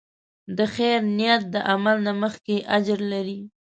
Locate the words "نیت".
1.17-1.41